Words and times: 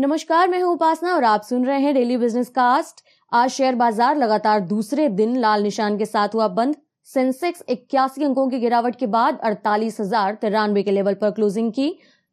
नमस्कार, 0.00 0.48
मैं 0.48 0.60
हूँ 0.62 0.72
उपासना 0.72 1.14
और 1.14 1.24
आप 1.24 1.42
सुन 1.42 1.64
रहे 1.66 1.80
हैं 1.80 1.92
डेली 1.94 2.16
बिज़नेस 2.16 2.48
कास्ट 2.48 3.02
आज 3.32 3.50
शेयर 3.50 3.74
बाज़ार 3.74 4.16
लगातार 4.16 4.60
दूसरे 4.60 5.08
दिन 5.08 5.36
लाल 5.36 5.62
निशान 5.62 5.98
के 5.98 6.04
साथ 6.04 6.34
हुआ 6.34 6.46
बंद। 6.50 6.76
सेंसेक्स 7.08 7.62
इक्यासी 7.68 8.24
अंकों 8.24 8.48
की 8.50 8.58
गिरावट 8.60 8.96
के 8.96 9.06
बाद 9.06 9.40
अड़तालीस 9.44 10.00
हज़ार 10.00 10.34
तिरानवे 10.34 10.82
के 10.82 10.90
लेवल 10.90 11.14
पर 11.14 11.30
क्लोजिंग 11.30 11.70
की। 11.72 11.92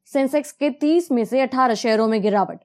सेंसेक्स 0.10 0.52
के 0.54 0.70
30 0.76 1.12
में 1.12 1.24
से 1.26 1.42
18 1.42 1.74
शेयरों 1.74 2.08
में 2.08 2.22
गिरावट। 2.22 2.60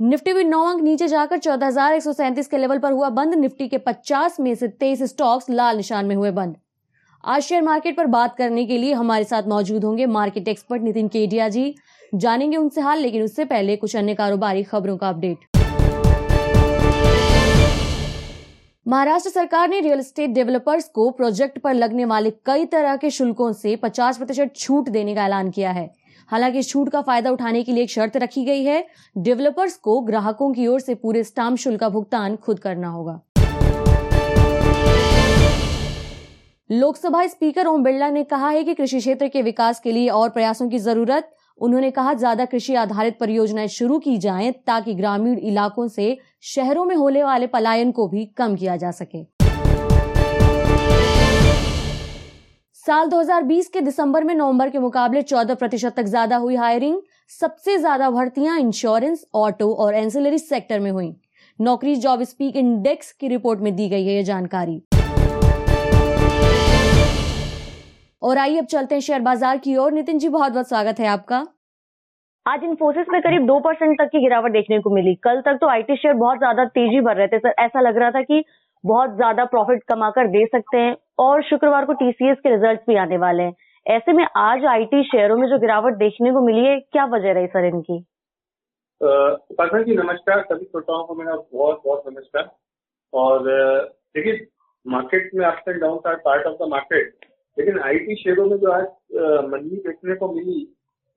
निफ्टी 0.00 0.32
भी 0.32 0.44
नौ 0.44 0.64
अंक 0.64 0.82
नीचे 0.82 1.08
जाकर 1.08 1.38
चौदह 1.38 2.42
के 2.42 2.58
लेवल 2.58 2.78
पर 2.78 2.92
हुआ 2.92 3.08
बंद। 3.10 3.34
निफ्टी 3.34 3.68
के 3.68 3.78
50 3.78 4.40
में 4.40 4.54
से 4.54 4.68
तेईस 4.70 5.02
स्टॉक्स 5.10 5.50
लाल 5.50 5.76
निशान 5.76 6.06
में 6.06 6.16
हुए 6.16 6.30
बंद। 6.32 6.56
आज 7.24 7.42
शेयर 7.42 7.62
मार्केट 7.62 7.96
पर 7.96 8.06
बात 8.08 8.36
करने 8.36 8.66
के 8.66 8.78
लिए 8.78 8.92
हमारे 8.94 9.24
साथ 9.26 9.48
मौजूद 9.48 9.84
होंगे 9.84 10.06
मार्केट 10.08 10.48
एक्सपर्ट 10.48 10.82
नितिन 10.82 11.08
केडिया 11.08 11.48
जी। 11.48 11.74
जानेंगे 12.14 12.56
उनसे 12.56 12.80
हाल, 12.80 12.98
लेकिन 12.98 13.22
उससे 13.22 13.44
पहले 13.44 13.76
कुछ 13.76 13.96
अन्य 13.96 14.14
कारोबारी 14.14 14.62
खबरों 14.62 14.96
का 14.96 15.08
अपडेट। 15.08 15.38
महाराष्ट्र 18.86 19.30
सरकार 19.30 19.68
ने 19.68 19.80
रियल 19.80 19.98
एस्टेट 19.98 20.30
डेवलपर्स 20.30 20.88
को 20.88 21.10
प्रोजेक्ट 21.10 21.58
पर 21.58 21.74
लगने 21.74 22.04
वाले 22.04 22.30
कई 22.46 22.64
तरह 22.64 22.96
के 22.96 23.10
शुल्कों 23.10 23.52
से 23.52 23.76
50 23.76 24.16
प्रतिशत 24.16 24.52
छूट 24.56 24.88
देने 24.88 25.14
का 25.14 25.24
ऐलान 25.24 25.50
किया 25.50 25.70
है। 25.70 25.90
हालाँकि 26.28 26.58
इस 26.58 26.68
छूट 26.68 26.88
का 26.88 27.00
फ़ायदा 27.02 27.30
उठाने 27.30 27.62
के 27.62 27.72
लिए 27.72 27.82
एक 27.82 27.90
शर्त 27.90 28.16
रखी 28.16 28.44
गई 28.44 28.64
है, 28.64 28.84
डेवलपर्स 29.16 29.76
को 29.76 30.00
ग्राहकों 30.00 30.52
की 30.52 30.66
ओर 30.66 30.80
से 30.80 30.94
पूरे 30.94 31.24
स्टाम्प 31.24 31.58
शुल्क 31.58 31.80
का 31.80 31.88
भुगतान 31.88 32.36
खुद 32.36 32.58
करना 32.58 32.88
होगा। 32.88 33.20
लोकसभा 36.70 37.26
स्पीकर 37.26 37.66
ओम 37.66 37.82
बिरला 37.82 38.10
ने 38.10 38.24
कहा 38.24 38.48
है 38.48 38.64
कि 38.64 38.74
कृषि 38.74 38.98
क्षेत्र 38.98 39.28
के 39.28 39.42
विकास 39.42 39.80
के 39.80 39.92
लिए 39.92 40.08
और 40.08 40.28
प्रयासों 40.28 40.68
की 40.68 40.78
ज़रूरत 40.78 41.30
उन्होंने 41.60 41.90
कहा, 41.90 42.12
ज़्यादा 42.14 42.44
कृषि 42.44 42.74
आधारित 42.76 43.18
परियोजनाएँ 43.20 43.68
शुरू 43.68 43.98
की 43.98 44.16
जाएँ 44.18 44.52
ताकि 44.66 44.94
ग्रामीण 44.94 45.38
इलाकों 45.40 45.86
से 45.88 46.16
शहरों 46.46 46.84
में 46.84 46.94
होने 46.96 47.22
वाले 47.24 47.46
पलायन 47.48 47.90
को 47.92 48.06
भी 48.08 48.24
कम 48.36 48.54
किया 48.56 48.76
जा 48.76 48.90
सके। 48.92 49.22
साल 52.76 53.08
2020 53.08 53.66
के 53.68 53.80
दिसंबर 53.80 54.24
में 54.24 54.34
नवंबर 54.34 54.70
के 54.70 54.78
मुकाबले 54.78 55.22
14 55.22 55.54
प्रतिशत 55.54 55.94
तक 55.96 56.04
ज़्यादा 56.04 56.36
हुई 56.36 56.56
हायरिंग। 56.56 57.00
सबसे 57.30 57.76
ज़्यादा 57.78 58.10
भर्तियाँ 58.10 58.58
इंश्योरेंस, 58.58 59.24
ऑटो 59.34 59.72
और 59.74 59.94
एंसिलरी 59.94 60.38
सेक्टर 60.38 60.80
में 60.80 60.90
हुई। 60.90 61.12
नौकरी 61.58 61.94
जॉब 61.96 62.22
स्पीक 62.22 62.56
इंडेक्स 62.56 63.12
की 63.12 63.28
रिपोर्ट 63.28 63.60
में 63.60 63.74
दी 63.76 63.88
गई 63.88 64.06
है 64.06 64.14
यह 64.14 64.22
जानकारी। 64.24 64.82
और 68.22 68.38
आइए 68.38 68.58
अब 68.58 68.64
चलते 68.66 68.94
हैं 68.94 69.02
शेयर 69.02 69.20
बाज़ार 69.22 69.58
की 69.58 69.76
ओर। 69.76 69.92
नितिन 69.92 70.18
जी 70.18 70.28
बहुत 70.28 70.52
बहुत 70.52 70.68
स्वागत 70.68 70.98
है 71.00 71.06
आपका। 71.08 71.36
आज 72.46 72.64
इन्फोसिस 72.64 73.06
में 73.10 73.20
करीब 73.22 73.46
दो 73.46 73.58
परसेंट 73.60 73.96
तक 74.00 74.08
की 74.12 74.20
गिरावट 74.20 74.52
देखने 74.52 74.78
को 74.80 74.90
मिली। 74.90 75.14
कल 75.24 75.40
तक 75.40 75.58
तो 75.60 75.68
आईटी 75.68 75.96
शेयर 75.96 76.14
बहुत 76.16 76.38
ज़्यादा 76.38 76.64
तेज़ी 76.74 77.00
भर 77.00 77.16
रहे 77.16 77.28
थे। 77.28 77.38
सर 77.38 77.54
ऐसा 77.58 77.80
लग 77.80 77.96
रहा 77.98 78.10
था 78.10 78.22
कि 78.22 78.42
बहुत 78.84 79.14
ज़्यादा 79.16 79.44
प्रॉफिट 79.44 79.82
कमाकर 79.88 80.26
दे 80.28 80.44
सकते 80.46 80.78
हैं 80.78 80.94
और 81.18 81.42
शुक्रवार 81.44 81.84
को 81.84 81.92
टीसीएस 81.94 82.38
के 82.42 82.50
रिज़ल्ट 82.50 82.80
भी 82.88 82.96
आने 82.96 83.16
वाले 83.18 83.42
हैं। 83.42 83.54
ऐसे 83.86 84.12
में 84.12 84.24
आज 84.38 84.64
आईटी 84.66 85.02
शेयरों 85.04 85.36
में 85.36 85.48
जो 85.48 85.58
गिरावट 85.58 85.94
देखने 85.96 86.32
को 86.32 86.40
मिली 86.46 86.64
है 86.66 86.78
क्या 86.82 87.04
वजह 87.14 87.32
रही 87.32 87.46
सर 87.46 87.64
इनकी? 87.66 87.98
उपासना 89.00 89.82
जी 89.82 89.96
नमस्कार। 89.96 90.42
सभी 90.42 90.64
श्रोताओं 90.64 91.04
को 91.04 91.14
मेरा 91.14 91.36
बहुत 91.54 91.82
बहुत 91.86 92.02
नमस्कार। 92.08 92.50
और 93.12 93.48
देखिए 94.16 94.46
मार्केट 94.86 95.30
में 95.34 95.46
ups 95.46 95.68
and 95.68 95.80
down 95.80 95.98
are 96.06 96.16
part 96.24 96.46
of 96.46 96.56
the 96.58 96.70
market 96.70 97.29
लेकिन 97.60 97.78
आईटी 97.82 98.14
शेयरों 98.16 98.44
में 98.46 98.56
जो 98.58 98.70
आज 98.72 98.84
मंदी 99.46 99.76
देखने 99.78 100.14
को 100.16 100.32
मिली, 100.34 100.60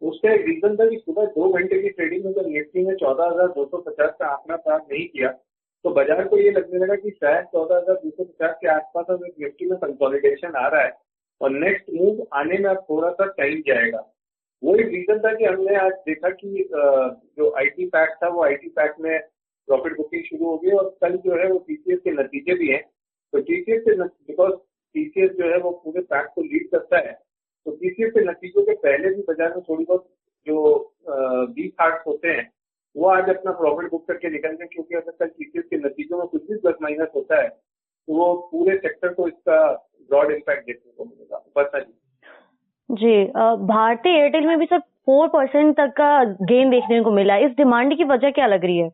उसका 0.01 0.31
एक 0.33 0.45
रीजन 0.47 0.75
था 0.75 0.89
कि 0.89 0.97
सुबह 0.97 1.25
दो 1.33 1.51
घंटे 1.51 1.81
की 1.81 1.89
ट्रेडिंग 1.91 2.25
में 2.25 2.31
जब 2.33 2.47
निफ्टी 2.47 2.85
ने 2.85 2.95
चौदह 2.97 3.25
हज़ार 3.25 3.47
दो 3.49 3.65
सौ 3.65 3.77
पचास 3.81 4.15
का 4.19 4.27
आंकड़ा 4.27 4.55
प्राप्त 4.57 4.91
नहीं 4.91 5.07
किया 5.07 5.29
तो 5.85 5.91
बाज़ार 5.91 6.23
को 6.27 6.37
ये 6.37 6.51
लगने 6.51 6.79
लगा 6.79 6.95
कि 6.95 7.09
शायद 7.11 7.45
चौदह 7.53 7.75
हज़ार 7.75 7.95
दो 8.03 8.09
सौ 8.09 8.23
पचास 8.23 8.55
के 8.61 8.67
आसपास 8.69 9.05
अब 9.11 9.23
निफ्टी 9.39 9.69
में 9.69 9.77
कंसोलिडेशन 9.79 10.55
आ 10.55 10.67
रहा 10.67 10.81
है 10.81 10.91
और 11.41 11.51
नेक्स्ट 11.51 11.93
मूव 11.93 12.25
आने 12.39 12.57
में 12.57 12.69
अब 12.69 12.85
थोड़ा 12.89 13.09
सा 13.11 13.25
टाइम 13.37 13.61
जाएगा। 13.67 14.03
वो 14.63 14.75
एक 14.75 14.87
रीजन 14.87 15.19
था 15.19 15.33
कि 15.35 15.45
हमने 15.45 15.75
आज 15.77 15.93
देखा 16.07 16.29
कि 16.31 16.67
जो 16.71 17.53
आईटी 17.57 17.85
पैक 17.87 18.09
था, 18.23 18.27
वो 18.27 18.43
आईटी 18.43 18.69
पैक 18.71 18.95
में 18.99 19.19
प्रॉफिट 19.67 19.97
बुकिंग 19.97 20.23
शुरू 20.23 20.45
हो 20.45 20.57
गई 20.57 20.71
और 20.77 20.95
कल 21.01 21.17
जो 21.25 21.37
है 21.37 21.47
वो 21.51 21.57
टीसीएस 21.67 21.99
के 22.03 22.11
नतीजे 22.13 22.55
भी 22.55 22.69
हैं। 22.69 22.81
तो 23.33 23.39
टीसीएस 23.41 23.83
के 23.87 23.95
बिकॉज़ 23.97 24.53
टीसीएस 25.13 25.31
जो 25.37 25.51
है 25.51 25.57
वो 25.59 25.71
पूरे 25.83 26.01
पैक 26.03 26.27
को 26.35 26.41
लीड 26.43 26.69
करता 26.71 26.97
है। 26.99 27.13
तो 27.65 27.71
टीसीएस 27.73 28.11
के 28.13 28.21
नतीजों 28.21 28.63
के 28.63 28.73
पहले 28.77 29.09
भी 29.09 29.21
बाज़ार 29.23 29.49
में 29.49 29.61
थोड़ी 29.69 29.85
बहुत 29.85 30.07
जो 30.47 30.57
वीक 31.55 31.73
हार्ट 31.81 32.07
होते 32.07 32.27
हैं 32.29 32.49
वो 32.95 33.07
आज 33.09 33.29
अपना 33.29 33.51
प्रॉफिट 33.59 33.89
बुक 33.91 34.07
करके 34.07 34.29
निकल 34.29 34.51
गए 34.51 34.65
क्योंकि 34.73 34.95
अगर 34.95 35.11
कल 35.19 35.27
टीसीएस 35.27 35.65
के 35.69 35.77
नतीजों 35.79 36.17
में 36.17 36.27
कुछ 36.27 36.41
भी 36.49 36.57
प्लस 36.57 36.75
माइनस 36.81 37.11
होता 37.15 37.41
है 37.41 37.47
तो 37.49 38.15
वो 38.15 38.33
पूरे 38.51 38.75
सेक्टर 38.77 39.13
को 39.13 39.27
इसका 39.27 39.59
ब्रॉड 40.09 40.31
इम्पैक्ट 40.31 40.65
देखने 40.65 40.91
को 40.91 41.05
मिलेगा। 41.05 41.43
बता 41.57 41.79
जी 41.79 41.93
जी 42.89 43.23
भारतीय 43.67 44.17
एयरटेल 44.17 44.47
में 44.47 44.57
भी 44.59 44.65
सर 44.65 44.79
फोर 44.79 45.27
परसेंट 45.27 45.75
तक 45.77 45.93
का 45.97 46.23
गेन 46.23 46.69
देखने 46.69 47.01
को 47.03 47.11
मिला। 47.11 47.37
इस 47.37 47.51
डिमांड 47.57 47.95
की 47.97 48.03
वजह 48.03 48.31
क्या 48.31 48.47
लग 48.47 48.65
रही 48.65 48.77
है? 48.77 48.89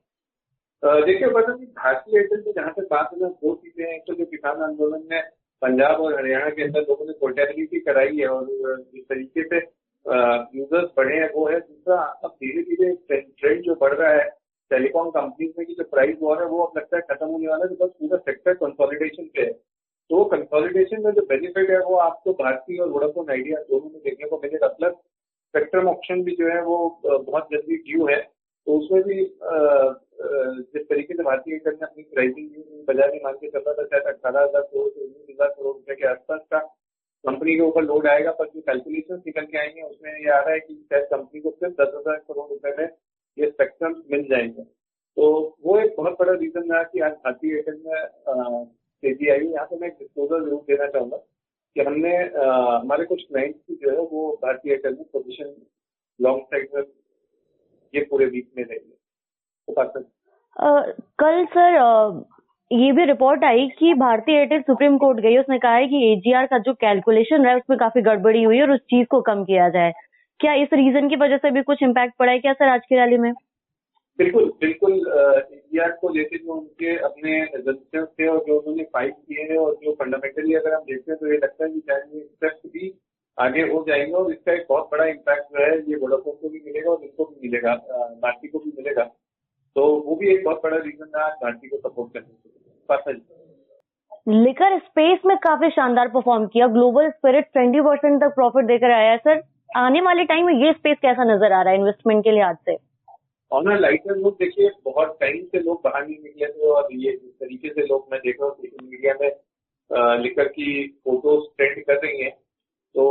देखिए 0.84 1.28
बता 1.29 1.53
भारतीय 1.53 2.18
एयरटेल 2.18 2.41
की 2.41 2.52
जहाँ 2.52 2.74
तक 2.74 2.88
बात 2.91 3.09
है 3.13 3.29
दो 3.29 3.53
चीज़ें 3.56 3.85
हैं। 3.85 4.00
तो 4.00 4.13
जो 4.13 4.25
किसान 4.25 4.62
आंदोलन 4.63 5.03
में 5.12 5.22
पंजाब 5.62 6.02
और 6.02 6.16
हरियाणा 6.18 6.50
के 6.50 6.64
अंदर 6.64 6.81
लोगों 6.90 7.06
ने 7.06 7.14
पोर्टेबिलिटी 7.20 7.80
कराई 7.81 8.18
है 8.18 8.28
और 8.28 8.46
जिस 8.46 9.03
तरीके 9.03 9.44
से 9.44 9.58
यूज़र्स 10.56 10.90
बढ़े 10.97 11.16
हैं, 11.16 11.30
वो 11.34 11.47
है 11.47 11.59
दूसरा, 11.59 11.97
अब 12.24 12.31
धीरे 12.34 12.62
धीरे 12.64 12.94
ट्रेंड 13.14 13.62
जो 13.64 13.75
बढ़ 13.81 13.94
रहा 13.94 14.12
है 14.12 14.28
टेलीकॉम 14.72 15.09
कंपनीज़ 15.12 15.52
में 15.58 15.66
की 15.68 15.74
जो 15.74 15.84
प्राइस 15.86 16.18
वॉर 16.22 16.42
है, 16.42 16.47
वो 16.47 16.64
अब 16.64 16.78
लगता 16.78 16.97
है 16.97 17.02
खत्म 17.09 17.28
होने 17.28 17.47
वाला 17.47 17.64
है 17.64 17.70
बिकॉज़ 17.70 17.90
पूरा 17.92 18.18
सेक्टर 18.20 18.53
कंसोलिडेशन 18.56 19.30
पे 19.36 19.42
है। 19.42 19.52
तो 20.09 20.24
कंसोलिडेशन 20.25 21.03
में 21.03 21.12
जो 21.14 21.22
बेनिफिट 21.30 21.70
है, 21.70 21.80
वो 21.80 21.96
आपको 22.00 22.34
भारतीय 22.36 22.80
और 22.81 22.90
वोडाफोन 22.90 23.30
आइडिया 23.31 23.59
दोनों 23.70 23.90
में 23.90 24.00
देखने 24.03 24.28
को 24.30 24.40
मिलेगा 24.44 24.68
प्लस 24.70 24.94
स्पेक्ट्रम 24.94 25.88
ऑप्शन 25.90 26.24
भी 26.24 26.36
जो 26.36 26.47
है, 26.47 26.62
वो 26.64 27.00
बहुत 27.06 27.47
जल्दी 27.52 27.76
ड्यू 27.78 28.08
है। 28.08 28.22
तो 28.68 28.78
उसमें 28.78 29.02
भी 29.03 29.24
जिस 30.74 30.84
तरीके 30.90 31.14
से 31.14 31.24
भारतीय 31.24 31.53
एयरटेल 31.53 31.74
ने 31.74 31.86
अपनी 31.86 32.03
प्राइसिंग 32.14 32.50
बाज़ार 32.88 33.12
में 33.12 33.20
मान 33.24 33.34
के 33.36 33.47
चल 33.47 33.59
रहा 33.59 33.74
था, 33.74 33.84
शायद 33.84 34.03
अठारह 34.06 34.40
हज़ार 34.40 34.62
करोड़ 34.64 34.90
से 34.90 35.19
हज़ार 35.40 35.50
करोड़ 35.50 35.76
रुपए 35.76 35.96
के 35.96 36.08
आसपास 36.08 36.40
का 36.52 36.60
कंपनी 37.24 37.56
के 37.56 37.62
ऊपर 37.62 37.84
लोड 37.84 38.08
आएगा, 38.08 38.32
पर 38.32 38.46
जो 38.46 38.62
कैलकुलेशन 38.62 39.22
निकल 39.26 39.46
के 39.46 39.58
आएँगे, 39.58 39.82
उसमें 39.82 40.12
ये 40.12 40.30
आ 40.32 40.40
रहा 40.40 40.54
है 40.54 40.60
कि 40.60 40.74
शायद 40.74 41.08
कंपनी 41.12 41.42
को 41.42 41.50
सिर्फ़ 41.52 41.74
दस 41.82 41.94
हज़ार 41.96 42.18
करोड़ 42.18 42.50
रुपए 42.50 42.76
में 42.78 42.90
ये 43.38 43.50
स्पेक्ट्रम 43.50 43.96
मिल 44.12 44.24
जाएँगे। 44.30 44.64
तो 45.18 45.58
वो 45.64 45.80
एक 45.80 45.96
बहुत 45.98 46.16
बड़ा 46.20 46.34
रीजन 46.34 46.72
रहा 46.72 46.84
कि 46.84 47.00
आज 47.00 47.12
भारतीय 47.26 47.54
एयरटेल 47.56 47.82
में 47.86 48.66
तेज़ी 49.04 49.30
आई 49.30 49.48
यहाँ 49.48 49.66
पे 49.66 49.76
मैं 49.80 49.88
एक 49.88 49.98
डिस्क्लोजर 50.00 50.46
ज़रूर 50.46 50.62
देना 50.68 50.88
चाहूँगा 50.88 51.18
कि 51.76 51.82
हमने 51.82 52.16
हमारे 52.18 53.06
कुछ 53.06 53.24
क्लाइंट्स 53.24 53.60
की 53.60 53.76
जो 53.76 53.92
है 53.92 54.08
वो 54.12 54.30
भारतीय 54.44 54.72
एयरटेल 54.72 54.94
में 54.94 55.04
पोजिशन 55.14 55.54
लॉन्ग 56.20 56.44
साइड 56.44 56.70
में 56.76 56.82
ये 57.94 58.06
पूरे 58.10 58.26
वीक 58.26 58.50
में 58.58 58.64
रहेगी 58.64 59.74
कल 61.20 61.46
सर 61.48 62.24
ये 62.72 62.91
भी 62.91 63.06
रिपोर्ट 63.06 63.44
आई 63.44 63.68
कि 63.80 63.94
भारतीय 63.94 64.35
एयरटेल 64.38 64.62
सुप्रीम 64.62 64.97
कोर्ट 64.97 65.19
गई, 65.19 65.38
उसने 65.38 65.57
कहा 65.59 65.75
है 65.75 65.85
कि 65.88 66.12
एजीआर 66.12 66.46
का 66.46 66.57
जो 66.57 66.74
कैलकुलेशन 66.74 67.46
है, 67.46 67.56
उसमें 67.56 67.78
काफ़ी 67.80 68.02
गड़बड़ी 68.02 68.44
हुई 68.44 68.57
है 68.57 68.63
और 68.63 68.72
उस 68.72 68.80
चीज़ 68.81 69.06
को 69.12 69.22
कम 69.22 69.44
किया 69.44 69.69
जाए। 69.69 69.91
क्या 70.40 70.53
इस 70.56 70.74
रीजन 70.74 71.08
की 71.09 71.16
वजह 71.16 71.38
से 71.38 71.52
भी 71.52 71.62
कुछ 71.62 71.81
इम्पैक्ट 71.84 72.13
पड़ा 72.19 72.31
है 72.31 72.40
क्या 72.40 72.53
सर 72.53 72.69
आज 72.69 72.81
की 72.90 72.96
रैली 72.96 73.18
में? 73.18 73.31
बिल्कुल 74.19 74.46
बिल्कुल 74.62 74.94
एजीआर 74.94 75.91
को 76.02 76.09
लेकर 76.09 76.38
जो 76.38 76.53
उनके 76.53 76.96
अपने 77.00 77.46
थे 77.46 78.28
और 78.28 78.38
जो 78.47 78.58
उन्होंने 78.59 78.84
फ़ाइल 78.84 79.12
किए 79.12 79.44
हैं 79.52 79.58
और 79.58 79.74
जो 79.84 79.94
फंडामेंटली 80.00 80.53
अगर 80.56 80.74
हम 80.74 80.81
देखते 80.81 81.12
हैं 81.12 81.19
तो 81.19 81.31
ये 81.31 81.38
लगता 81.38 81.66
है 81.66 81.69
कि 81.72 81.81
ये 82.16 82.22
स्टेप्स 82.22 82.69
भी 82.74 82.91
आगे 83.38 83.62
हो 83.72 83.84
जाएँगे 83.88 84.14
और 84.14 84.32
इसका 84.32 84.53
एक 84.53 84.66
बहुत 84.70 84.90
बड़ा 84.91 85.05
इम्पैक्ट 85.05 85.53
जो 85.53 85.64
है, 85.64 85.78
ये 85.90 85.96
वोडाफोन 85.96 86.35
को 86.41 86.49
भी 86.49 86.61
मिलेगा 86.66 86.91
और 86.91 87.03
इनको 87.03 87.26
भी 87.26 87.47
मिलेगा 87.47 87.76
भारती 88.23 88.47
को 88.47 88.59
भी 88.59 88.73
मिलेगा। 88.78 89.03
तो 89.76 89.85
वो 90.05 90.16
भी 90.16 90.34
एक 90.34 90.44
बहुत 90.44 90.61
बड़ा 90.64 90.78
रीजन 90.78 91.11
रहा 91.16 91.28
भारती 91.44 91.67
को 91.67 91.78
सपोर्ट 91.79 92.14
करने 92.14 92.34
के 92.34 92.48
लिकर 94.30 94.78
स्पेस 94.80 95.20
में 95.26 95.36
काफ़ी 95.38 95.70
शानदार 95.70 96.08
परफॉर्म 96.08 96.46
किया। 96.47 96.68
ग्लोबल 96.68 97.09
स्पिरिट 97.09 97.46
ट्वेंटी 97.53 97.82
परसेंट 97.82 98.20
तक 98.22 98.36
प्रॉफिट 98.36 98.66
देकर 98.66 98.91
आया 98.91 99.12
है 99.12 99.18
सर 99.18 99.41
आने 99.78 100.02
वाले 100.02 100.24
टाइम 100.26 100.46
में 100.46 100.53
ये 100.56 100.74
स्पेस 100.74 100.97
कैसा 101.02 101.24
नज़र 101.24 101.53
आ 101.53 101.62
रहा 101.62 101.74
है 101.74 101.80
इन्वेस्टमेंट 101.80 102.24
के 102.24 102.32
लिहाज 102.32 102.56
से? 102.66 102.78
ऑन 103.52 103.78
लाइटर 103.78 104.16
नोट 104.16 104.34
देखिए 104.40 104.70
बहुत 104.86 105.18
टाइम 105.22 105.44
से 105.46 105.59
लोग 105.59 105.82
बाहर 105.84 106.06
नहीं 106.08 106.18
निकले 106.24 106.47
थे 106.47 106.68
और 106.70 106.88
ये 106.94 107.12
जिस 107.12 107.32
तरीके 107.40 107.70
से 107.70 107.86
लोग 107.88 108.08
मैं 108.12 108.20
देख 108.20 108.38
रहा 108.41 108.50
हूँ 108.50 108.56
सोशल 108.58 108.86
मीडिया 108.86 109.14
में 109.22 109.30
लिकर 110.24 110.47
की 110.47 110.88
फ़ोटोज़ 111.06 111.46
ट्रेंड 111.58 111.84
कर 111.85 112.00
रही 112.06 112.22
हैं। 112.24 112.32
तो 112.96 113.06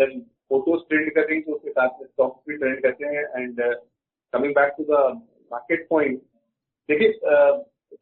जब 0.00 0.20
फ़ोटोज़ 0.48 0.80
ट्रेंड 0.88 1.10
कर 1.14 1.28
रही 1.28 1.40
तो 1.40 1.52
उसके 1.52 1.70
साथ 1.70 1.88
में 2.00 2.06
स्टॉक्स 2.06 2.42
भी 2.48 2.56
ट्रेंड 2.56 2.82
करते 2.82 3.06
हैं। 3.06 3.24
And 3.42 3.60
coming 4.32 4.54
back 4.54 4.74
to 4.78 4.84
the 4.84 5.04
market 5.52 5.86
point 5.90 6.18
देखिए 6.88 7.08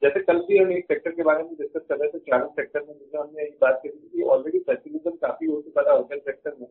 जैसे 0.03 0.21
कल 0.21 0.39
भी 0.39 0.59
हम 0.59 0.73
एक 0.73 0.85
सेक्टर 0.85 1.11
के 1.11 1.23
बारे 1.23 1.43
में 1.43 1.55
डिस्कस 1.59 1.85
कर 1.89 1.97
रहे 1.97 2.09
थे 2.09 2.19
ट्रैवल 2.19 2.47
सेक्टर 2.57 2.81
में 2.81 2.93
जिसमें 2.95 3.21
हमने 3.21 3.43
यही 3.43 3.57
बात 3.61 3.81
करी 3.83 3.91
थी 3.91 4.09
कि 4.09 4.23
ऑलरेडी 4.35 4.59
फेसिलिज्म 4.61 5.11
काफ़ी 5.17 5.47
हो 5.47 5.61
चुका 5.61 5.83
था 5.83 5.93
होटल 5.93 6.19
सेक्टर 6.19 6.55
में। 6.61 6.69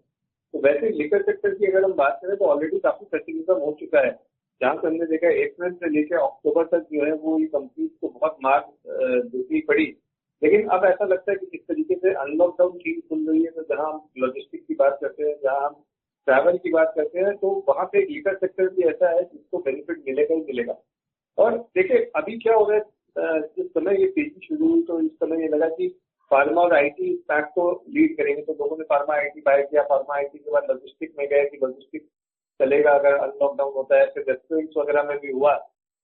तो 0.54 0.60
वैसे 0.60 0.90
लिकर 0.98 1.22
सेक्टर 1.22 1.54
की 1.54 1.66
अगर 1.66 1.84
हम 1.84 1.94
बात 1.94 2.20
करें 2.22 2.36
तो 2.38 2.46
ऑलरेडी 2.46 2.80
काफ़ी 2.80 3.06
फेसिलिज्म 3.06 3.54
हो 3.56 3.76
चुका 3.80 4.06
है। 4.06 4.12
जहाँ 4.62 4.76
से 4.76 4.88
हमने 4.88 5.06
देखा 5.06 5.28
अप्रैल 5.28 5.74
से 5.74 5.90
लेकर 5.90 6.18
अक्टूबर 6.18 6.66
तक 6.68 6.88
जो 6.94 7.06
है, 7.06 7.12
वो 7.14 7.40
ये 7.40 7.46
कंपनी 7.48 7.88
को 7.88 8.08
बहुत 8.10 8.38
मार 8.44 8.60
दूसरी 9.26 9.62
पड़ी। 9.68 9.86
लेकिन 10.42 10.68
अब 10.70 10.86
ऐसा 10.86 11.06
लगता 11.06 11.32
है 11.32 11.38
कि 11.38 11.46
किस 11.46 11.62
तरीके 11.68 11.96
से 11.96 12.14
अनलॉकडाउन 12.16 12.78
चीज़ 12.78 13.00
खुल 13.10 13.28
रही 13.30 13.44
है 13.44 13.52
तो 13.52 13.62
जहाँ 13.64 13.92
हम 13.94 14.02
लॉजिस्टिक 14.18 14.66
की 14.68 14.76
बात 14.76 14.98
करते 15.02 15.24
हैं, 15.24 15.36
जहाँ 15.44 15.68
हम 15.68 15.76
ट्रैवल 16.28 16.58
की 16.58 16.72
बात 16.72 16.94
करते 16.96 17.20
हैं 17.20 17.36
तो 17.38 17.50
वहाँ 17.70 17.86
पे 17.86 18.02
लीकर 18.06 18.36
सेक्टर 18.36 18.68
भी 18.70 18.84
ऐसा 18.90 19.10
है 19.10 19.24
जिसको 19.24 19.58
बेनिफिट 19.60 20.04
मिलेगा 20.08 20.36
ही 20.36 20.42
मिलेगा। 20.42 20.76
और 21.38 21.58
देखिए, 21.76 22.12
अभी 22.16 22.38
क्या 22.38 22.54
हो 22.56 22.66
रहा 22.66 22.78
है 22.78 22.84
जिस 23.18 23.68
समय 23.68 24.02
ये 24.02 24.08
तेज़ी 24.08 24.48
शुरू 24.48 24.68
हुई 24.68 24.82
तो 24.84 25.00
इस 25.02 25.12
समय 25.14 25.42
ये 25.42 25.48
लगा 25.48 25.70
कि 25.70 25.88
फार्मा 26.32 26.62
और 26.62 26.74
आईटी 26.76 27.14
पैक 27.28 27.46
को 27.56 27.72
लीड 27.90 28.16
करेंगे। 28.18 28.42
तो 28.42 28.54
लोगों 28.54 28.78
ने 28.78 28.84
फार्मा 28.84 29.16
आईटी 29.16 29.42
बाय 29.42 29.62
किया। 29.64 29.84
फार्मा 29.84 30.16
आईटी 30.16 30.38
के 30.38 30.52
बाद 30.52 30.68
लॉजिस्टिक 30.70 31.14
में 31.20 31.28
गए 31.28 31.46
कि 31.46 31.58
लॉजिस्टिक 31.64 32.08
चलेगा 32.60 32.92
अगर 32.92 33.16
अनलॉकडाउन 33.16 33.74
होता 33.74 34.00
है, 34.00 34.06
फिर 34.06 34.24
रेस्टोरेंट्स 34.30 34.78
वगैरह 34.78 35.04
में 35.04 35.18
भी 35.20 35.32
हुआ। 35.32 35.56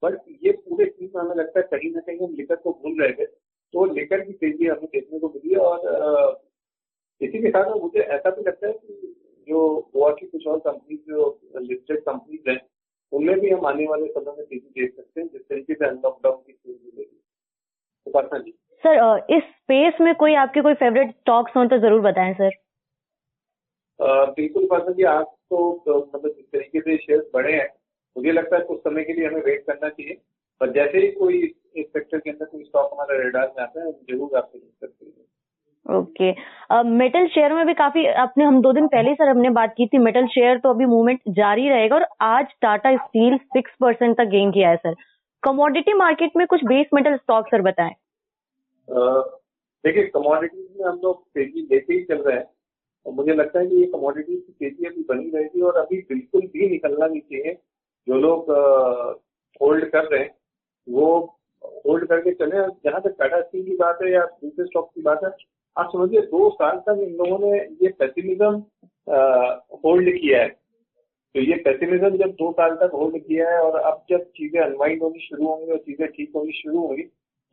बट 0.04 0.18
ये 0.44 0.52
पूरे 0.52 0.86
चीज़ 0.88 1.12
में 1.16 1.22
हमें 1.24 1.36
लगता 1.36 1.60
है 1.60 1.68
कहीं 1.72 1.92
ना 1.92 2.00
कहीं 2.02 2.20
हम 2.20 2.34
लेकर 2.36 2.56
को 2.56 2.72
भूल 2.82 3.02
रहे 3.02 3.12
थे। 3.14 3.26
तो 3.26 3.86
लेकर 3.94 4.22
की 4.22 4.34
तेज़ी 4.34 4.68
हमें 4.68 4.86
देखने 4.86 5.20
को 5.20 5.28
मिली 5.30 5.56
और 5.58 6.42
इसी 7.22 7.42
के 7.42 7.50
साथ 7.50 7.76
मुझे 7.82 8.00
ऐसा 8.00 8.30
भी 8.30 8.42
लगता 8.42 8.68
है 8.68 8.74
कि 8.74 9.16
जो 9.48 9.68
गोवा 9.94 10.10
की 10.12 10.26
कुछ 10.28 10.48
और 10.48 10.60
कंपनी 10.62 10.96
जो 11.08 11.40
लिस्टेड 11.58 12.00
कंपनीज़ 12.02 12.50
हैं, 12.50 12.60
उनमें 13.12 13.40
भी 13.40 13.50
हम 13.50 13.66
आने 13.68 13.86
वाले 13.88 14.08
समय 14.08 14.34
में 14.38 14.46
तेज़ी 14.46 14.82
देख 14.82 14.96
सकते 14.96 15.22
हैं, 15.22 15.28
जिस 15.28 15.42
तरीके 15.42 15.74
से 15.74 15.86
अनलॉकडाउन 15.86 16.36
की 16.38 16.52
तेज़ी 16.54 16.80
मिलेगी 16.86 17.20
उपासना 18.08 18.40
जी 18.40 18.52
सर 18.84 18.93
इस 19.30 19.44
स्पेस 19.44 20.02
में 20.02 20.14
कोई 20.16 20.34
आपके 20.38 20.62
कोई 20.62 20.74
फेवरेट 20.76 21.12
स्टॉक्स 21.12 21.56
हो 21.58 21.66
तो 21.66 21.78
ज़रूर 21.80 22.02
बताएँ 22.02 22.34
सर 22.34 22.52
बिल्कुल 24.00 24.64
उपासना 24.64 24.92
जी 24.94 25.04
आप 25.06 25.26
तो, 25.50 25.58
तो 25.86 25.98
मतलब 26.16 26.30
जिस 26.30 26.46
तरीके 26.46 26.80
से 26.80 26.98
शेयर 26.98 27.20
बढ़े 27.34 27.54
हैं 27.54 27.68
मुझे 28.16 28.32
लगता 28.32 28.56
है 28.56 28.64
कुछ 28.64 28.80
समय 28.80 29.04
के 29.04 29.14
लिए 29.14 29.28
हमें 29.28 29.42
वेट 29.42 29.64
करना 29.68 29.90
चाहिए। 29.90 30.18
पर 30.62 30.72
जैसे 30.72 30.98
ही 30.98 31.08
कोई 31.12 31.38
इस 31.76 31.86
सेक्टर 31.86 32.18
के 32.18 32.30
अंदर 32.30 32.46
कोई 32.46 32.64
स्टॉक 32.64 32.90
हमारे 32.94 33.24
रेडार 33.24 33.48
में 33.58 33.64
आता 33.64 33.84
है 33.84 33.92
ज़रूर 33.92 34.38
आपसे 34.38 34.58
डिस्कस 34.58 34.90
करेंगे। 34.90 35.22
ओके 35.86 36.84
मेटल 36.90 37.28
शेयर 37.28 37.54
में 37.54 37.66
भी 37.68 37.74
काफ़ी 37.74 38.06
अपने 38.26 38.44
हम 38.46 38.62
दो 38.62 38.72
दिन 38.74 38.88
पहले 38.88 39.14
सर 39.14 39.30
हमने 39.30 39.50
बात 39.58 39.74
की 39.78 39.88
थी 39.88 39.98
मेटल 40.00 40.28
शेयर 40.28 40.58
तो 40.58 40.70
अभी 40.70 40.86
मूवमेंट 40.86 41.20
जारी 41.38 41.68
रहेगा 41.70 41.96
और 41.96 42.06
आज 42.24 42.54
टाटा 42.62 42.96
स्टील 42.98 43.38
सिक्स 43.38 43.72
परसेंट 43.82 44.16
तक 44.18 44.30
गेन 44.30 44.52
किया 44.52 44.70
है 44.70 44.76
सर 44.78 44.96
कमोडिटी 45.44 45.94
मार्केट 45.96 46.38
में 46.38 46.46
कुछ 46.48 46.64
बेस 46.66 46.88
मेटल 46.94 47.16
स्टॉक 47.18 47.48
सर 47.48 47.62
बताएँ। 47.62 47.94
देखिए 48.88 50.04
कमोडिटीज 50.08 50.68
में 50.80 50.86
हम 50.86 51.00
लोग 51.04 51.24
तेज़ी 51.36 51.62
लेते 51.72 51.94
ही 51.94 52.04
चल 52.04 52.22
रहे 52.22 52.36
हैं। 52.38 52.50
और 53.06 53.14
मुझे 53.14 53.34
लगता 53.34 53.60
है 53.60 53.68
कि 53.68 53.76
ये 53.76 53.86
कमोडिटीज 53.86 54.40
की 54.40 54.54
तेज़ी 54.60 54.86
अभी 54.88 55.04
बनी 55.10 55.30
रहेगी 55.30 55.62
और 55.62 55.78
अभी 55.78 55.98
बिल्कुल 56.10 56.42
भी 56.54 56.70
निकलना 56.70 57.08
नहीं 57.08 57.22
चाहिए। 57.22 57.54
जो 58.08 58.18
लोग 58.20 58.52
होल्ड 59.62 59.86
कर 59.92 60.06
रहे 60.06 60.20
हैं, 60.20 60.34
वो 60.88 61.40
होल्ड 61.86 62.08
करके 62.08 62.32
चले। 62.34 62.68
जहाँ 62.86 63.02
तक 63.02 63.16
टाटा 63.20 63.42
स्टील 63.42 63.66
की 63.66 63.76
बात 63.78 64.00
है 64.04 64.12
या 64.12 64.26
दूसरे 64.26 64.66
स्टॉक 64.66 64.90
की 64.96 65.02
बात 65.02 65.24
है, 65.24 65.30
आप 65.78 65.90
समझिए, 65.94 66.22
दो 66.22 66.50
साल 66.52 66.78
तक 66.80 67.00
इन 67.04 67.16
लोगों 67.16 67.38
ने 67.40 67.60
ये 67.84 67.90
पेसिमिज्म 68.00 68.52
होल्ड 69.86 70.10
किया 70.12 70.42
है। 70.42 70.50
तो 70.50 71.40
ये 71.40 71.56
पेसिमिज्म 71.66 72.18
जब 72.18 72.32
दो 72.40 72.52
साल 72.52 72.76
तक 72.76 72.92
होल्ड 72.94 73.18
किया 73.18 73.50
है 73.50 73.60
और 73.60 73.80
अब 73.82 74.04
जब 74.10 74.24
चीज़ें 74.38 74.60
अनवाइंड 74.62 75.02
होनी 75.04 75.20
शुरू 75.20 75.46
होंगी 75.46 75.72
और 75.72 75.78
चीज़ें 75.78 76.08
ठीक 76.08 76.32
होनी 76.36 76.52
शुरू 76.52 76.80
होंगी 76.80 77.04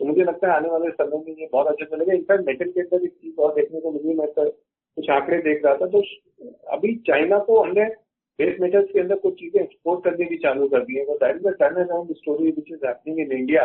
तो 0.01 0.07
मुझे 0.07 0.23
लगता 0.23 0.49
है 0.49 0.57
आने 0.57 0.69
वाले 0.71 0.91
समय 0.93 1.19
में 1.19 1.35
ये 1.35 1.49
बहुत 1.53 1.67
अच्छा 1.69 1.85
चलेगा। 1.87 2.13
इनफैक्ट 2.15 2.47
मेटल 2.47 2.71
के 2.71 2.81
अंदर 2.81 3.05
एक 3.05 3.11
चीज़ 3.13 3.35
और 3.37 3.55
देखने 3.55 3.81
को 3.81 3.91
मिली, 3.93 4.15
मैं 4.15 4.27
तो 4.29 4.45
कुछ 4.45 5.11
आंकड़े 5.11 5.39
देख 5.41 5.65
रहा 5.65 5.75
था 5.77 5.87
तो 5.89 6.03
अभी 6.73 6.95
चाइना 7.07 7.39
को 7.41 7.61
हमने 7.63 7.85
बेस 8.39 8.57
मेटल्स 8.61 8.89
के 8.93 9.01
अंदर 9.01 9.17
कुछ 9.19 9.35
चीज़ें 9.35 9.61
एक्सपोर्ट 9.63 10.05
करने 10.05 10.25
भी 10.27 10.37
चालू 10.39 10.69
कर 10.69 10.85
दी 10.85 10.95
है। 10.95 11.05
तो 11.05 12.15
story 12.15 12.47
which 12.47 12.73
is 12.73 12.87
happening 12.87 13.19
in 13.21 13.33
India 13.33 13.65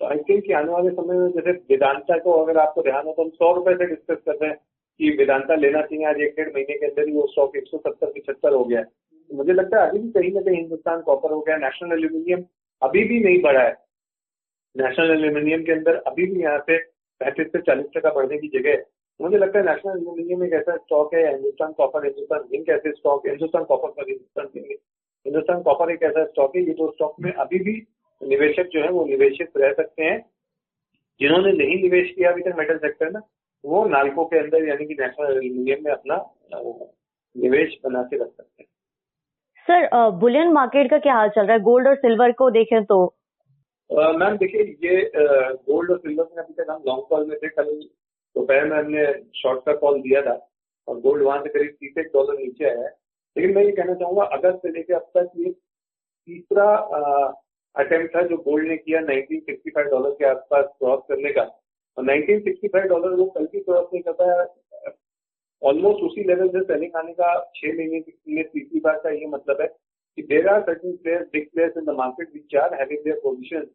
तो 0.00 0.06
आई 0.06 0.18
थिंक 0.28 0.50
आने 0.56 0.72
वाले 0.72 0.90
समय 0.90 1.16
में 1.16 1.30
जैसे 1.32 1.52
वेदांता 1.70 2.18
को 2.18 2.32
अगर 2.42 2.58
आपको 2.58 2.82
ध्यान 2.82 3.06
हो 3.06 3.12
तो 3.12 3.22
हम 3.22 3.30
सौ 3.32 3.52
रुपए 3.54 3.74
से 3.74 3.86
डिस्कस 3.86 4.22
कर 4.26 4.34
रहे 4.34 4.48
हैं 4.48 4.56
कि 5.00 5.10
वेदांता 5.18 5.54
लेना 5.56 5.80
चाहिए। 5.82 6.04
आज 6.06 6.20
एक 6.20 6.34
डेढ़ 6.36 6.48
महीने 6.48 6.78
के 6.78 6.86
अंदर 6.86 7.08
ही 7.08 7.14
वो 7.14 7.26
स्टॉक 7.28 7.56
एक 7.56 7.66
सौ 7.66 7.78
सत्तर 7.78 8.10
पिछहत्तर 8.10 8.54
हो 8.54 8.64
गया। 8.64 8.78
है 8.78 8.84
तो 8.84 9.36
मुझे 9.36 9.52
लगता 9.52 9.82
है 9.82 9.88
अभी 9.88 9.98
भी 9.98 10.10
कहीं 10.12 10.32
ना 10.32 10.40
कहीं 10.40 10.56
हिंदुस्तान 10.56 11.00
कॉपर 11.02 11.32
हो 11.32 11.40
गया 11.40 11.56
नेशनल 11.58 11.92
एल्यूमिनियम 11.94 12.44
अभी 12.82 13.04
भी 13.04 13.20
नहीं 13.24 13.40
बढ़ा 13.42 13.62
है। 13.62 13.76
नेशनल 14.76 15.10
एल्यूमिनियम 15.10 15.62
के 15.62 15.72
अंदर 15.72 15.96
अभी 16.06 16.26
भी 16.26 16.42
यहाँ 16.42 16.58
से 16.58 16.78
पैंतीस 17.20 17.46
से 17.46 17.60
चालीस 17.60 17.86
टका 17.96 18.10
बढ़ने 18.10 18.38
की 18.38 18.48
जगह 18.48 18.82
मुझे 19.20 19.38
लगता 19.38 19.58
है 19.58 19.64
नेशनल 19.66 19.98
एल्यूमिनियम 19.98 20.44
एक 20.44 20.52
ऐसा 20.52 20.76
स्टॉक 20.76 21.14
है 21.14 21.28
हिंदुस्तान 21.28 21.72
कॉपर 21.72 22.04
हिंदुस्तान 22.04 22.42
जिंक 22.52 22.68
ऐसे 22.68 22.92
स्टॉक 22.92 23.26
हिंदुस्तान 23.28 23.64
कॉपर 23.64 23.90
पर 23.90 24.08
हिंदुस्तान 24.08 24.46
जिंक 24.54 24.78
हिंदुस्तान 25.26 25.62
कॉपर 25.62 25.90
एक 25.92 26.02
ऐसा 26.02 26.24
स्टॉक 26.24 26.56
है, 26.56 26.62
ये 26.62 26.72
दो 26.72 26.90
स्टॉक 26.90 27.14
में 27.20 27.32
अभी 27.32 27.58
भी 27.58 27.74
निवेशक 28.20 28.68
जो 28.72 28.80
है 28.82 28.88
वो 28.90 29.04
निवेशित 29.06 29.50
रह 29.56 29.72
सकते 29.72 30.04
हैं। 30.04 30.18
जिन्होंने 31.20 31.52
नहीं 31.52 31.76
निवेश 31.82 32.10
किया 32.10 32.30
अभी 32.30 32.42
तक 32.42 32.54
मेटल 32.58 32.78
सेक्टर 32.78 33.10
में, 33.10 33.20
वो 33.64 33.84
नालको 33.88 34.24
के 34.24 34.38
अंदर 34.38 34.68
यानी 34.68 34.86
कि 34.86 34.94
नेशनल 35.00 35.36
एल्यूमिनियम 35.36 35.84
में 35.84 35.92
अपना 35.92 36.16
निवेश 37.36 37.78
बना 37.84 38.02
के 38.02 38.16
रख 38.16 38.28
सकते 38.28 38.62
हैं। 38.62 38.68
सर 39.66 40.10
बुलियन 40.20 40.52
मार्केट 40.52 40.90
का 40.90 40.98
क्या 40.98 41.14
हाल 41.14 41.28
चल 41.28 41.46
रहा 41.46 41.52
है? 41.52 41.62
गोल्ड 41.62 41.88
और 41.88 41.96
सिल्वर 41.96 42.32
को 42.32 42.50
देखें 42.50 42.84
तो 42.84 43.06
मैम 43.92 44.36
देखिए, 44.38 44.62
ये 44.84 45.10
गोल्ड 45.16 45.90
और 45.90 45.98
सिल्वर 45.98 46.28
में 46.36 46.42
अभी 46.42 46.54
तक 46.54 46.70
हम 46.70 46.82
लॉन्ग 46.86 47.04
कॉल 47.08 47.26
में 47.28 47.36
थे, 47.38 47.48
कल 47.48 47.70
दोपहर 48.36 48.64
में 48.68 48.76
हमने 48.76 49.04
शॉर्ट 49.40 49.64
का 49.66 49.72
कॉल 49.82 50.00
दिया 50.02 50.20
था 50.22 50.34
और 50.88 51.00
गोल्ड 51.00 51.22
वहाँ 51.22 51.42
से 51.42 51.48
करीब 51.48 51.74
तीस 51.80 51.98
एक 51.98 52.10
डॉलर 52.14 52.38
नीचे 52.38 52.64
आया 52.64 52.82
है। 52.82 52.88
लेकिन 53.36 53.54
मैं 53.56 53.64
ये 53.64 53.72
कहना 53.72 53.94
चाहूँगा, 53.94 54.24
अगस्त 54.36 54.60
से 54.62 54.72
लेकर 54.72 54.94
अब 54.94 55.10
तक 55.16 55.30
ये 55.38 55.50
तीसरा 55.50 56.68
अटेम्प्ट 57.74 58.16
था 58.16 58.22
जो 58.28 58.36
गोल्ड 58.46 58.68
ने 58.68 58.76
किया 58.76 59.00
1965 59.02 59.90
डॉलर 59.90 60.10
के 60.18 60.24
आसपास 60.30 60.64
क्रॉस 60.78 61.00
करने 61.08 61.32
का। 61.32 61.42
और 61.96 62.04
1965 62.04 62.88
डॉलर 62.88 63.14
वो 63.20 63.24
कल 63.36 63.46
भी 63.52 63.60
क्रॉस 63.60 63.86
नहीं 63.92 64.02
करता 64.02 64.24
ऑलमोस्ट 65.62 66.02
उसी 66.04 66.24
लेवल 66.28 66.48
से 66.48 66.64
सेलिंग 66.64 66.96
आने 66.96 67.12
का 67.20 67.34
छह 67.56 67.72
महीने 67.76 68.00
के 68.00 68.42
तीसरी 68.42 68.80
बार 68.80 69.00
का 69.04 69.10
ये 69.10 69.26
मतलब 69.36 69.60
है 69.60 69.66
कि 70.18 70.22
there 70.30 70.48
are 70.48 70.60
certain 70.62 70.96
players 70.96 71.26
big 71.32 71.46
players 71.52 71.76
in 71.78 71.84
the 71.84 71.96
market 71.98 72.32
which 72.34 72.56
are 72.62 72.74
having 72.74 73.04
their 73.04 73.20
position 73.22 73.66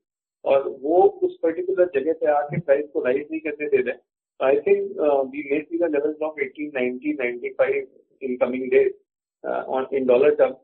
और 0.45 0.67
वो 0.81 1.01
उस 1.23 1.37
पर्टिकुलर 1.43 1.89
जगह 1.95 2.13
पे 2.13 2.31
आके 2.31 2.59
प्राइस 2.59 2.85
को 2.93 3.03
राइज 3.03 3.25
नहीं 3.31 3.39
करने 3.39 3.67
दे 3.67 3.81
रहे 3.81 3.95
I 4.39 4.59
think 4.67 4.99
we 5.31 5.43
may 5.51 5.59
see 5.61 5.77
the 5.77 5.91
levels 5.93 6.21
of 6.21 6.39
18 6.41 6.71
90 6.77 7.13
95 7.21 7.81
in 8.21 8.35
coming 8.37 8.69
days 8.71 8.91
on 9.47 9.87
in 9.93 10.05
dollar 10.07 10.35
term 10.35 10.55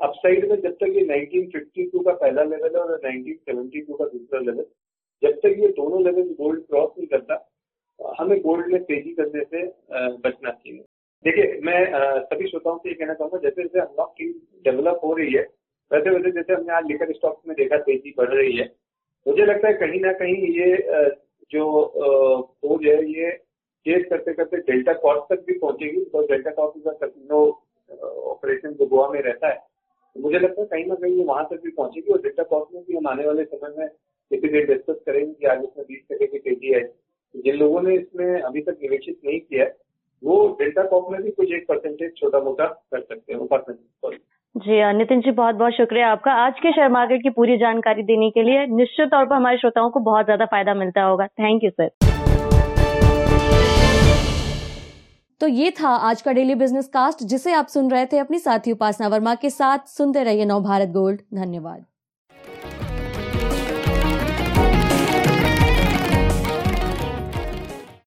upside 0.00 0.48
में 0.50 0.60
जब 0.60 0.76
तक 0.82 0.96
ये 0.96 1.04
1952 1.06 2.04
का 2.04 2.12
पहला 2.14 2.42
लेवल 2.42 2.76
है 2.76 2.82
और 2.82 2.98
1972 2.98 3.98
का 3.98 4.04
दूसरा 4.04 4.40
लेवल 4.40 4.64
जब 5.22 5.40
तक 5.40 5.56
ये 5.58 5.68
दोनों 5.78 6.02
लेवल 6.04 6.34
गोल्ड 6.38 6.62
क्रॉस 6.66 6.90
नहीं 6.98 7.06
करता 7.06 7.46
हमें 8.20 8.38
गोल्ड 8.40 8.72
में 8.72 8.82
तेज़ी 8.84 9.12
करने 9.14 9.44
से 9.44 9.62
बचना 10.24 10.50
चाहिए। 10.50 10.84
देखिए, 11.24 11.60
मैं 11.64 11.80
सभी 12.20 12.46
श्रोताओं 12.48 12.78
से 12.78 12.88
ये 12.88 12.94
कहना 12.94 13.14
चाहूँगा, 13.14 13.38
जैसे 13.38 13.62
जैसे 13.62 13.80
अनलॉक 13.80 14.12
की 14.18 14.28
डेवलप 14.64 15.00
हो 15.04 15.12
रही 15.14 15.32
है, 15.32 15.42
वैसे 15.90 16.10
वैसे 16.10 16.30
जैसे 16.30 16.52
हमने 16.52 16.72
आज 16.74 16.86
लेकर 16.86 17.12
स्टॉक्स 17.12 17.48
में 17.48 17.54
देखा 17.56 17.76
तेज़ी 17.88 18.14
बढ़ 18.18 18.28
रही 18.28 18.56
है। 18.56 18.66
मुझे 19.30 19.44
लगता 19.46 19.68
है 19.68 19.74
कहीं 19.74 20.00
ना 20.00 20.12
कहीं 20.12 20.36
ये 20.54 20.76
जो 21.52 21.64
खोज 21.86 22.86
है, 22.86 22.96
ये 23.10 23.30
चेज 23.86 24.04
करते 24.10 24.32
करते 24.34 24.56
डेल्टा 24.62 24.92
कॉस्ट 25.02 25.32
तक 25.32 25.44
भी 25.46 25.58
पहुंचेगी 25.58 26.04
तो 26.04 26.22
Delta 26.26 26.50
cost 26.50 26.76
is 26.78 26.88
casino 27.00 27.40
operation 28.30 28.72
जो 28.72 28.86
गोवा 28.86 29.08
में 29.10 29.20
रहता 29.20 29.48
है। 29.48 29.58
तो 30.16 30.20
मुझे 30.20 30.38
लगता 30.38 30.60
है 30.60 30.66
कहीं 30.66 30.84
ना 30.86 30.94
कहीं 30.94 31.16
ये 31.16 31.24
वहाँ 31.24 31.44
तक 31.50 31.62
भी 31.64 31.70
पहुंचेगी, 31.70 32.12
और 32.12 32.20
डेल्टा 32.22 32.42
कॉस्ट 32.42 32.74
में 32.74 32.82
भी 32.84 32.96
हम 32.96 33.06
आने 33.08 33.26
वाले 33.26 33.44
समय 33.44 33.74
में 33.78 33.88
दिन 34.30 34.66
डिस्कस 34.66 34.96
करेंगे 35.06 35.32
कि 35.32 35.46
आज 35.46 35.62
इसमें 35.64 35.84
बीस 35.88 36.02
टके 36.12 36.26
की 36.26 36.38
तेज़ी 36.38 36.72
है 36.72 36.82
जिन 37.34 37.56
लोगों 37.56 37.82
ने 37.82 37.94
इसमें 37.94 38.40
अभी 38.40 38.60
तक 38.62 38.76
निवेशित 38.82 39.18
नहीं 39.24 39.40
किया, 39.40 39.66
वो 40.22 40.56
डेल्टा 40.60 40.82
कॉप 40.88 41.10
में 41.12 41.22
भी 41.22 41.30
कुछ 41.30 41.52
एक 41.52 41.66
परसेंटेज 41.68 42.12
छोटा 42.16 42.40
मोटा 42.42 42.66
कर 42.66 43.00
सकते 43.00 43.32
हैं 43.32 43.38
वो 43.40 43.46
परसेंटेज 43.46 44.18
जी 44.54 44.76
नितिन 44.94 45.20
जी 45.20 45.30
बहुत 45.30 45.54
बहुत 45.54 45.72
शुक्रिया 45.72 46.08
आपका। 46.08 46.32
आज 46.36 46.52
के 46.60 46.70
शेयर 46.72 46.88
मार्केट 46.90 47.22
की 47.22 47.30
पूरी 47.30 47.56
जानकारी 47.56 48.02
देने 48.02 48.28
के 48.30 48.42
लिए 48.42 48.66
निश्चित 48.68 49.08
तौर 49.08 49.24
पर 49.26 49.34
हमारे 49.34 49.56
श्रोताओं 49.58 49.90
को 49.90 50.00
बहुत 50.00 50.24
ज़्यादा 50.24 50.44
फ़ायदा 50.46 50.74
मिलता 50.74 51.02
होगा। 51.02 51.26
थैंक 51.26 51.64
यू 51.64 51.70
सर 51.70 51.88
तो 55.40 55.46
ये 55.48 55.70
था 55.72 55.88
आज 56.08 56.22
का 56.22 56.32
डेली 56.32 56.54
बिज़नेस 56.56 56.88
कास्ट 56.88 57.22
जिसे 57.24 57.52
आप 57.52 57.66
सुन 57.68 57.90
रहे 57.90 58.06
थे 58.06 58.18
अपनी 58.18 58.38
साथी 58.38 58.72
उपासना 58.72 59.08
वर्मा 59.08 59.34
के 59.36 59.50
साथ। 59.50 59.86
सुनते 59.88 60.24
रहिए 60.24 60.44
नव 60.44 60.62
भारत 60.64 60.88
गोल्ड 60.90 61.20
धन्यवाद। 61.34 61.84